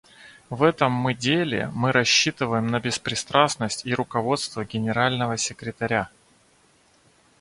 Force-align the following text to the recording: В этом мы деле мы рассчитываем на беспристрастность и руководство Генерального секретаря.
В 0.49 0.63
этом 0.63 0.91
мы 0.91 1.13
деле 1.13 1.69
мы 1.75 1.91
рассчитываем 1.91 2.65
на 2.65 2.79
беспристрастность 2.79 3.85
и 3.85 3.93
руководство 3.93 4.65
Генерального 4.65 5.37
секретаря. 5.37 6.09